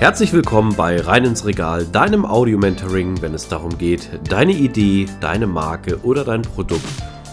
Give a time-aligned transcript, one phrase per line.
[0.00, 5.48] Herzlich willkommen bei Rein ins Regal, deinem Audio-Mentoring, wenn es darum geht, deine Idee, deine
[5.48, 6.84] Marke oder dein Produkt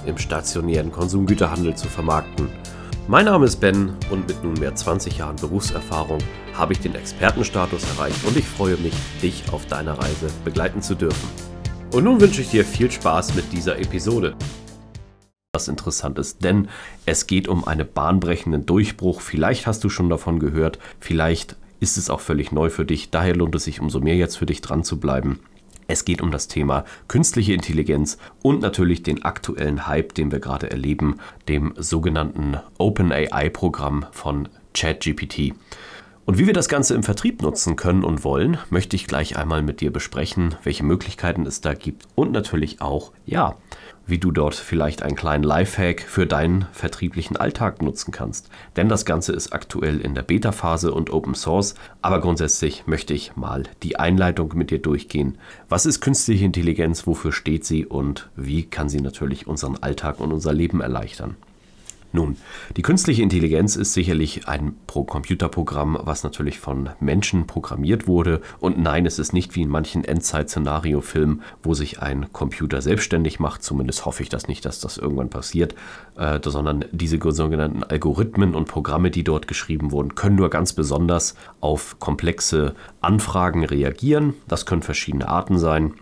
[0.08, 2.50] im stationären Konsumgüterhandel zu vermarkten.
[3.08, 6.18] Mein Name ist Ben und mit nunmehr 20 Jahren Berufserfahrung
[6.56, 10.96] habe ich den Expertenstatus erreicht und ich freue mich, dich auf deiner Reise begleiten zu
[10.96, 11.30] dürfen.
[11.94, 14.36] Und nun wünsche ich dir viel Spaß mit dieser Episode.
[15.54, 16.68] Was interessant ist, denn
[17.06, 19.22] es geht um einen bahnbrechenden Durchbruch.
[19.22, 23.10] Vielleicht hast du schon davon gehört, vielleicht ist es auch völlig neu für dich.
[23.10, 25.40] Daher lohnt es sich umso mehr jetzt für dich dran zu bleiben.
[25.88, 30.72] Es geht um das Thema künstliche Intelligenz und natürlich den aktuellen Hype, den wir gerade
[30.72, 35.54] erleben, dem sogenannten OpenAI-Programm von ChatGPT.
[36.26, 39.62] Und wie wir das Ganze im Vertrieb nutzen können und wollen, möchte ich gleich einmal
[39.62, 43.56] mit dir besprechen, welche Möglichkeiten es da gibt und natürlich auch, ja,
[44.08, 48.50] wie du dort vielleicht einen kleinen Lifehack für deinen vertrieblichen Alltag nutzen kannst.
[48.76, 53.36] Denn das Ganze ist aktuell in der Beta-Phase und Open Source, aber grundsätzlich möchte ich
[53.36, 55.38] mal die Einleitung mit dir durchgehen.
[55.70, 60.32] Was ist künstliche Intelligenz, wofür steht sie und wie kann sie natürlich unseren Alltag und
[60.32, 61.36] unser Leben erleichtern?
[62.16, 62.38] Nun,
[62.78, 68.40] die künstliche Intelligenz ist sicherlich ein Computerprogramm, was natürlich von Menschen programmiert wurde.
[68.62, 73.64] Und nein, es ist nicht wie in manchen Endzeit-Szenario-Filmen, wo sich ein Computer selbstständig macht.
[73.64, 75.76] Zumindest hoffe ich das nicht, dass das irgendwann passiert.
[76.18, 81.36] Äh, sondern diese sogenannten Algorithmen und Programme, die dort geschrieben wurden, können nur ganz besonders
[81.60, 84.36] auf komplexe Anfragen reagieren.
[84.48, 85.96] Das können verschiedene Arten sein.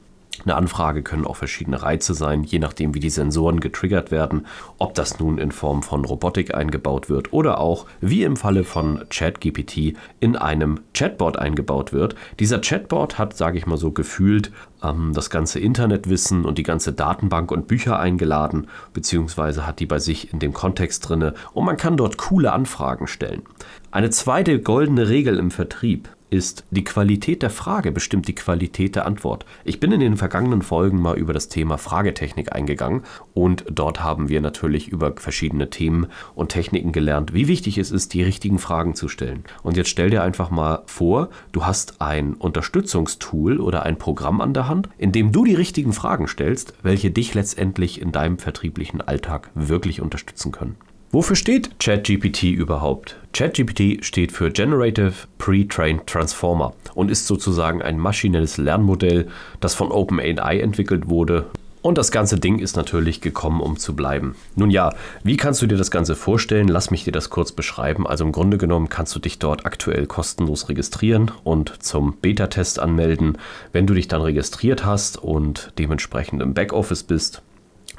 [0.45, 4.95] Eine Anfrage können auch verschiedene Reize sein, je nachdem, wie die Sensoren getriggert werden, ob
[4.95, 9.95] das nun in Form von Robotik eingebaut wird oder auch, wie im Falle von ChatGPT,
[10.19, 12.15] in einem Chatbot eingebaut wird.
[12.39, 14.51] Dieser Chatbot hat, sage ich mal so, gefühlt
[14.83, 19.99] ähm, das ganze Internetwissen und die ganze Datenbank und Bücher eingeladen, beziehungsweise hat die bei
[19.99, 23.43] sich in dem Kontext drinne und man kann dort coole Anfragen stellen.
[23.91, 29.05] Eine zweite goldene Regel im Vertrieb ist, die Qualität der Frage bestimmt die Qualität der
[29.05, 29.45] Antwort.
[29.63, 33.03] Ich bin in den vergangenen Folgen mal über das Thema Fragetechnik eingegangen
[33.35, 38.15] und dort haben wir natürlich über verschiedene Themen und Techniken gelernt, wie wichtig es ist,
[38.15, 39.43] die richtigen Fragen zu stellen.
[39.61, 44.55] Und jetzt stell dir einfach mal vor, du hast ein Unterstützungstool oder ein Programm an
[44.55, 49.01] der Hand, in dem du die richtigen Fragen stellst, welche dich letztendlich in deinem vertrieblichen
[49.01, 50.77] Alltag wirklich unterstützen können.
[51.13, 53.17] Wofür steht ChatGPT überhaupt?
[53.33, 59.27] ChatGPT steht für Generative Pre-Trained Transformer und ist sozusagen ein maschinelles Lernmodell,
[59.59, 61.45] das von OpenAI entwickelt wurde.
[61.83, 64.35] Und das ganze Ding ist natürlich gekommen, um zu bleiben.
[64.55, 66.67] Nun ja, wie kannst du dir das Ganze vorstellen?
[66.67, 68.07] Lass mich dir das kurz beschreiben.
[68.07, 73.37] Also im Grunde genommen kannst du dich dort aktuell kostenlos registrieren und zum Beta-Test anmelden.
[73.71, 77.43] Wenn du dich dann registriert hast und dementsprechend im Backoffice bist,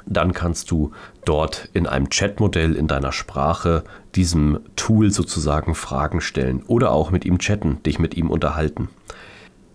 [0.05, 0.91] dann kannst du
[1.25, 3.83] dort in einem Chatmodell in deiner Sprache
[4.15, 8.89] diesem Tool sozusagen Fragen stellen oder auch mit ihm chatten, dich mit ihm unterhalten.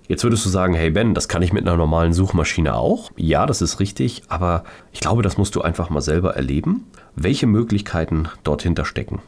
[0.08, 3.12] Jetzt würdest du sagen, hey Ben, das kann ich mit einer normalen Suchmaschine auch?
[3.16, 7.46] Ja, das ist richtig, aber ich glaube, das musst du einfach mal selber erleben, welche
[7.46, 9.20] Möglichkeiten dort hinter stecken.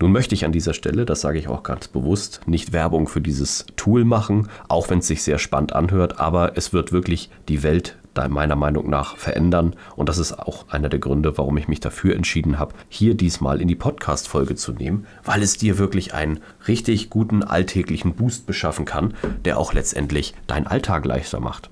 [0.00, 3.20] Nun möchte ich an dieser Stelle, das sage ich auch ganz bewusst, nicht Werbung für
[3.20, 7.62] dieses Tool machen, auch wenn es sich sehr spannend anhört, aber es wird wirklich die
[7.62, 7.98] Welt
[8.28, 9.74] meiner Meinung nach verändern.
[9.96, 13.60] Und das ist auch einer der Gründe, warum ich mich dafür entschieden habe, hier diesmal
[13.60, 18.84] in die Podcast-Folge zu nehmen, weil es dir wirklich einen richtig guten alltäglichen Boost beschaffen
[18.84, 19.14] kann,
[19.44, 21.70] der auch letztendlich deinen Alltag leichter macht.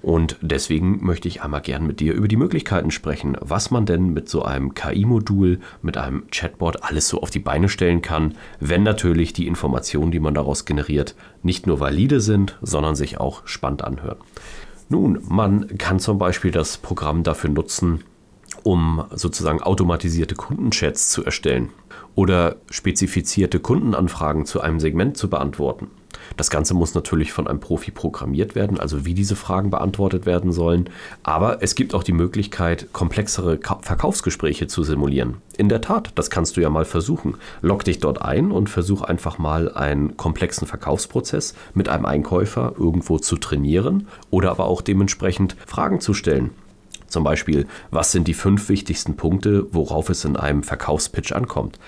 [0.00, 4.12] Und deswegen möchte ich einmal gern mit dir über die Möglichkeiten sprechen, was man denn
[4.12, 8.84] mit so einem KI-Modul, mit einem Chatbot alles so auf die Beine stellen kann, wenn
[8.84, 13.82] natürlich die Informationen, die man daraus generiert, nicht nur valide sind, sondern sich auch spannend
[13.82, 14.18] anhören.
[14.88, 18.04] Nun, man kann zum Beispiel das Programm dafür nutzen,
[18.62, 21.70] um sozusagen automatisierte Kundenchats zu erstellen
[22.14, 25.88] oder spezifizierte Kundenanfragen zu einem Segment zu beantworten.
[26.36, 30.52] Das Ganze muss natürlich von einem Profi programmiert werden, also wie diese Fragen beantwortet werden
[30.52, 30.90] sollen.
[31.22, 35.36] Aber es gibt auch die Möglichkeit, komplexere Verkaufsgespräche zu simulieren.
[35.56, 37.34] In der Tat, das kannst du ja mal versuchen.
[37.62, 43.18] Log dich dort ein und versuch einfach mal einen komplexen Verkaufsprozess mit einem Einkäufer irgendwo
[43.18, 46.50] zu trainieren oder aber auch dementsprechend Fragen zu stellen.
[47.08, 51.78] Zum Beispiel, was sind die fünf wichtigsten Punkte, worauf es in einem Verkaufspitch ankommt?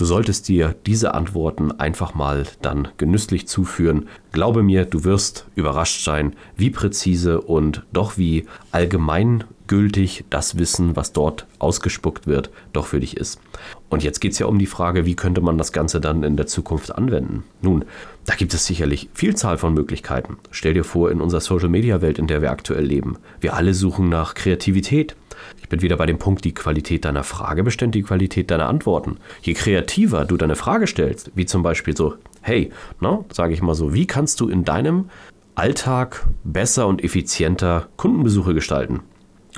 [0.00, 4.08] Du solltest dir diese Antworten einfach mal dann genüsslich zuführen.
[4.32, 11.12] Glaube mir, du wirst überrascht sein, wie präzise und doch wie allgemeingültig das Wissen, was
[11.12, 13.42] dort ausgespuckt wird, doch für dich ist.
[13.90, 16.38] Und jetzt geht es ja um die Frage, wie könnte man das Ganze dann in
[16.38, 17.44] der Zukunft anwenden?
[17.60, 17.84] Nun,
[18.24, 20.38] da gibt es sicherlich Vielzahl von Möglichkeiten.
[20.50, 24.32] Stell dir vor, in unserer Social-Media-Welt, in der wir aktuell leben, wir alle suchen nach
[24.32, 25.14] Kreativität.
[25.60, 29.18] Ich bin wieder bei dem Punkt, die Qualität deiner Frage bestimmt die Qualität deiner Antworten.
[29.42, 32.70] Je kreativer du deine Frage stellst, wie zum Beispiel so, hey,
[33.00, 35.10] ne, sage ich mal so, wie kannst du in deinem
[35.54, 39.00] Alltag besser und effizienter Kundenbesuche gestalten?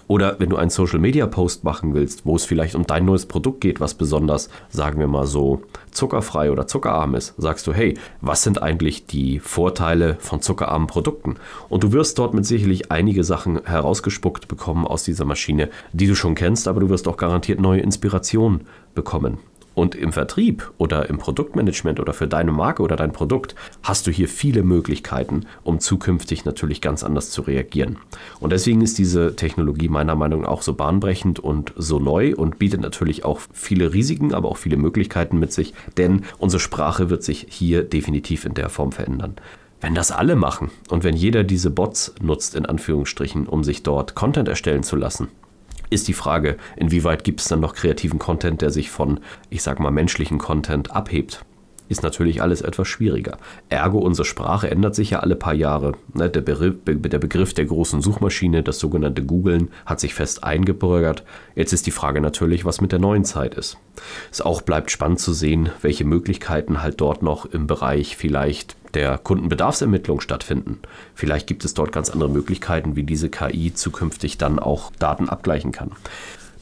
[0.08, 3.26] Oder wenn du einen Social Media Post machen willst, wo es vielleicht um dein neues
[3.26, 7.94] Produkt geht, was besonders, sagen wir mal so, zuckerfrei oder zuckerarm ist, sagst du, hey,
[8.20, 11.36] was sind eigentlich die Vorteile von zuckerarmen Produkten?
[11.68, 16.14] Und du wirst dort mit sicherlich einige Sachen herausgespuckt bekommen aus dieser Maschine, die du
[16.14, 18.62] schon kennst, aber du wirst auch garantiert neue Inspirationen
[18.94, 19.38] bekommen.
[19.74, 24.10] Und im Vertrieb oder im Produktmanagement oder für deine Marke oder dein Produkt hast du
[24.10, 27.98] hier viele Möglichkeiten, um zukünftig natürlich ganz anders zu reagieren.
[28.38, 32.58] Und deswegen ist diese Technologie meiner Meinung nach auch so bahnbrechend und so neu und
[32.58, 37.24] bietet natürlich auch viele Risiken, aber auch viele Möglichkeiten mit sich, denn unsere Sprache wird
[37.24, 39.36] sich hier definitiv in der Form verändern.
[39.80, 44.14] Wenn das alle machen und wenn jeder diese Bots nutzt, in Anführungsstrichen, um sich dort
[44.14, 45.28] Content erstellen zu lassen,
[45.92, 49.78] ist die Frage, inwieweit gibt es dann noch kreativen Content, der sich von, ich sag
[49.78, 51.44] mal, menschlichen Content abhebt.
[51.92, 53.36] Ist natürlich alles etwas schwieriger.
[53.68, 55.92] Ergo, unsere Sprache ändert sich ja alle paar Jahre.
[56.14, 61.22] Ne, der, Begriff, der Begriff der großen Suchmaschine, das sogenannte Googlen, hat sich fest eingebürgert.
[61.54, 63.76] Jetzt ist die Frage natürlich, was mit der neuen Zeit ist.
[64.30, 69.18] Es auch bleibt spannend zu sehen, welche Möglichkeiten halt dort noch im Bereich vielleicht der
[69.18, 70.78] Kundenbedarfsermittlung stattfinden.
[71.14, 75.72] Vielleicht gibt es dort ganz andere Möglichkeiten, wie diese KI zukünftig dann auch Daten abgleichen
[75.72, 75.90] kann.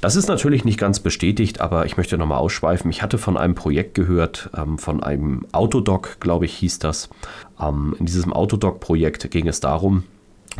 [0.00, 2.90] Das ist natürlich nicht ganz bestätigt, aber ich möchte nochmal ausschweifen.
[2.90, 7.10] Ich hatte von einem Projekt gehört, ähm, von einem Autodoc, glaube ich, hieß das.
[7.60, 10.04] Ähm, in diesem Autodoc-Projekt ging es darum,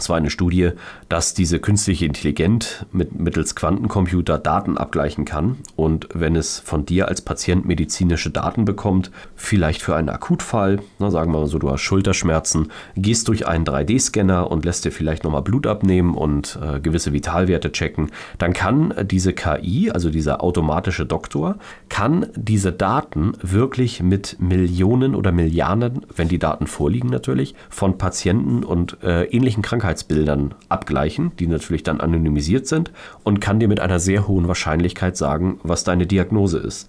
[0.00, 0.70] es war eine Studie,
[1.08, 5.58] dass diese künstliche Intelligenz mit, mittels Quantencomputer Daten abgleichen kann.
[5.76, 11.10] Und wenn es von dir als Patient medizinische Daten bekommt, vielleicht für einen Akutfall, na,
[11.10, 15.24] sagen wir mal so, du hast Schulterschmerzen, gehst durch einen 3D-Scanner und lässt dir vielleicht
[15.24, 21.04] nochmal Blut abnehmen und äh, gewisse Vitalwerte checken, dann kann diese KI, also dieser automatische
[21.04, 21.56] Doktor,
[21.90, 28.64] kann diese Daten wirklich mit Millionen oder Milliarden, wenn die Daten vorliegen natürlich, von Patienten
[28.64, 32.92] und äh, ähnlichen Krankheiten Krankheitsbildern abgleichen, die natürlich dann anonymisiert sind,
[33.24, 36.88] und kann dir mit einer sehr hohen Wahrscheinlichkeit sagen, was deine Diagnose ist.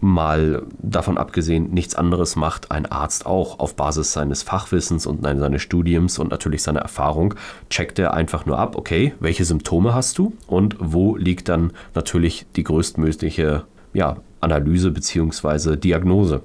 [0.00, 5.62] Mal davon abgesehen, nichts anderes macht ein Arzt auch auf Basis seines Fachwissens und seines
[5.62, 7.34] Studiums und natürlich seiner Erfahrung.
[7.70, 12.46] Checkt er einfach nur ab, okay, welche Symptome hast du und wo liegt dann natürlich
[12.54, 13.64] die größtmögliche
[13.94, 15.76] ja, Analyse bzw.
[15.76, 16.42] Diagnose.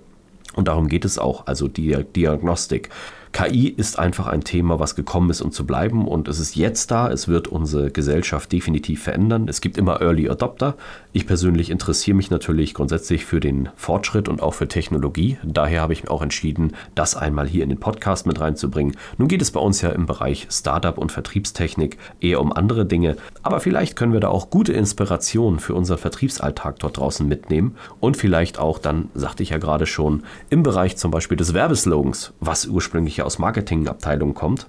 [0.56, 2.90] Und darum geht es auch, also die Diagnostik.
[3.34, 6.92] KI ist einfach ein Thema, was gekommen ist, um zu bleiben und es ist jetzt
[6.92, 7.10] da.
[7.10, 9.48] Es wird unsere Gesellschaft definitiv verändern.
[9.48, 10.76] Es gibt immer Early Adopter.
[11.14, 15.38] Ich persönlich interessiere mich natürlich grundsätzlich für den Fortschritt und auch für Technologie.
[15.44, 18.98] Daher habe ich mir auch entschieden, das einmal hier in den Podcast mit reinzubringen.
[19.18, 23.16] Nun geht es bei uns ja im Bereich Startup und Vertriebstechnik eher um andere Dinge,
[23.44, 28.18] aber vielleicht können wir da auch gute Inspiration für unseren Vertriebsalltag dort draußen mitnehmen und
[28.18, 32.68] vielleicht auch dann, sagte ich ja gerade schon, im Bereich zum Beispiel des Werbeslogans, was
[32.68, 34.68] ursprünglich aus Marketingabteilungen kommt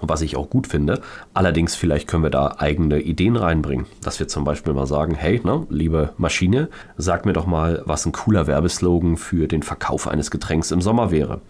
[0.00, 1.00] was ich auch gut finde.
[1.34, 5.40] Allerdings vielleicht können wir da eigene Ideen reinbringen, dass wir zum Beispiel mal sagen, hey,
[5.42, 10.30] ne, liebe Maschine, sag mir doch mal, was ein cooler Werbeslogan für den Verkauf eines
[10.30, 11.40] Getränks im Sommer wäre.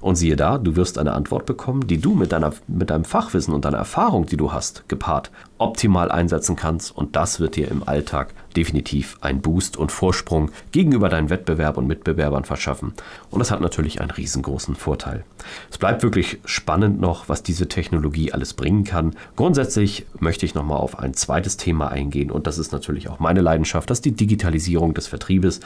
[0.00, 3.54] Und siehe da, du wirst eine Antwort bekommen, die du mit, deiner, mit deinem Fachwissen
[3.54, 6.96] und deiner Erfahrung, die du hast, gepaart, optimal einsetzen kannst.
[6.96, 11.86] Und das wird dir im Alltag definitiv einen Boost und Vorsprung gegenüber deinen Wettbewerb und
[11.86, 12.94] Mitbewerbern verschaffen.
[13.30, 15.24] Und das hat natürlich einen riesengroßen Vorteil.
[15.70, 19.14] Es bleibt wirklich spannend noch, was diese Technologie alles bringen kann.
[19.36, 23.40] Grundsätzlich möchte ich nochmal auf ein zweites Thema eingehen und das ist natürlich auch meine
[23.40, 25.60] Leidenschaft, das ist die Digitalisierung des Vertriebes.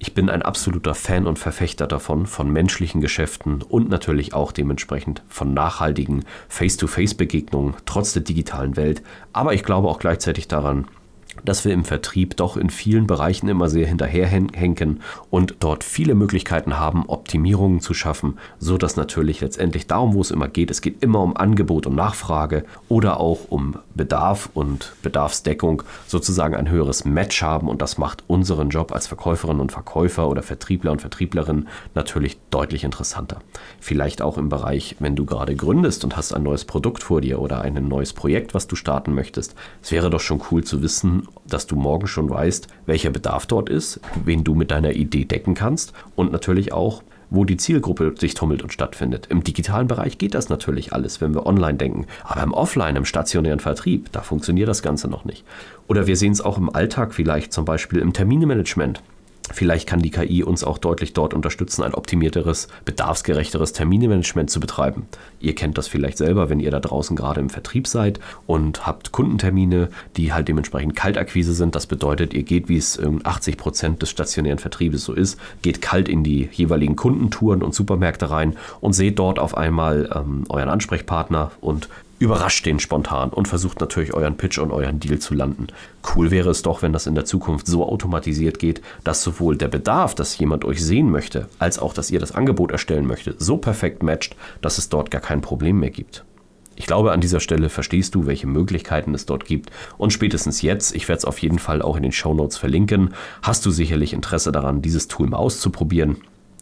[0.00, 5.22] Ich bin ein absoluter Fan und Verfechter davon, von menschlichen Geschäften und natürlich auch dementsprechend
[5.28, 9.02] von nachhaltigen Face-to-Face-Begegnungen trotz der digitalen Welt.
[9.32, 10.86] Aber ich glaube auch gleichzeitig daran,
[11.44, 16.78] dass wir im Vertrieb doch in vielen Bereichen immer sehr hinterherhenken und dort viele Möglichkeiten
[16.78, 21.02] haben, Optimierungen zu schaffen, so dass natürlich letztendlich darum, wo es immer geht, es geht
[21.02, 27.42] immer um Angebot und Nachfrage oder auch um Bedarf und Bedarfsdeckung sozusagen ein höheres Match
[27.42, 32.38] haben und das macht unseren Job als Verkäuferinnen und Verkäufer oder Vertriebler und Vertrieblerinnen natürlich
[32.50, 33.38] deutlich interessanter.
[33.80, 37.40] Vielleicht auch im Bereich, wenn du gerade gründest und hast ein neues Produkt vor dir
[37.40, 39.54] oder ein neues Projekt, was du starten möchtest.
[39.82, 43.68] Es wäre doch schon cool zu wissen, dass du morgen schon weißt, welcher Bedarf dort
[43.68, 48.34] ist, wen du mit deiner Idee decken kannst und natürlich auch, wo die Zielgruppe sich
[48.34, 49.26] tummelt und stattfindet.
[49.28, 52.06] Im digitalen Bereich geht das natürlich alles, wenn wir online denken.
[52.24, 55.44] Aber im Offline, im stationären Vertrieb, da funktioniert das Ganze noch nicht.
[55.88, 59.02] Oder wir sehen es auch im Alltag vielleicht, zum Beispiel im Terminmanagement.
[59.52, 65.06] Vielleicht kann die KI uns auch deutlich dort unterstützen, ein optimierteres, bedarfsgerechteres Terminmanagement zu betreiben.
[65.40, 69.12] Ihr kennt das vielleicht selber, wenn ihr da draußen gerade im Vertrieb seid und habt
[69.12, 71.74] Kundentermine, die halt dementsprechend Kaltakquise sind.
[71.74, 75.80] Das bedeutet, ihr geht, wie es in 80 Prozent des stationären Vertriebes so ist, geht
[75.80, 80.68] kalt in die jeweiligen Kundentouren und Supermärkte rein und seht dort auf einmal ähm, euren
[80.68, 81.88] Ansprechpartner und
[82.18, 85.68] überrascht den spontan und versucht natürlich euren Pitch und euren Deal zu landen.
[86.14, 89.68] Cool wäre es doch, wenn das in der Zukunft so automatisiert geht, dass sowohl der
[89.68, 93.56] Bedarf, dass jemand euch sehen möchte, als auch, dass ihr das Angebot erstellen möchtet, so
[93.56, 96.24] perfekt matcht, dass es dort gar kein Problem mehr gibt.
[96.78, 99.70] Ich glaube, an dieser Stelle verstehst du, welche Möglichkeiten es dort gibt.
[99.96, 103.14] Und spätestens jetzt, ich werde es auf jeden Fall auch in den Show Notes verlinken,
[103.42, 106.18] hast du sicherlich Interesse daran, dieses Tool mal auszuprobieren.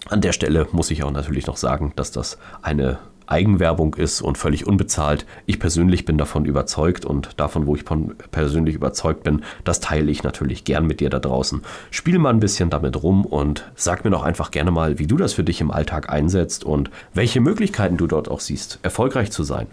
[0.08, 4.38] An der Stelle muss ich auch natürlich noch sagen, dass das eine Eigenwerbung ist und
[4.38, 5.26] völlig unbezahlt.
[5.46, 7.84] Ich persönlich bin davon überzeugt und davon, wo ich
[8.30, 11.62] persönlich überzeugt bin, das teile ich natürlich gern mit dir da draußen.
[11.90, 15.16] Spiel mal ein bisschen damit rum und sag mir doch einfach gerne mal, wie du
[15.16, 19.42] das für dich im Alltag einsetzt und welche Möglichkeiten du dort auch siehst, erfolgreich zu
[19.42, 19.66] sein.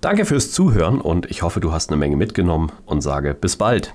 [0.00, 3.94] Danke fürs Zuhören und ich hoffe, du hast eine Menge mitgenommen und sage bis bald.